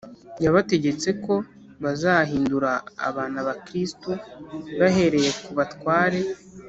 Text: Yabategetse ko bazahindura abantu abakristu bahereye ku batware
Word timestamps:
Yabategetse 0.43 1.09
ko 1.23 1.33
bazahindura 1.83 2.71
abantu 3.09 3.37
abakristu 3.43 4.09
bahereye 4.79 5.29
ku 5.43 5.51
batware 5.57 6.19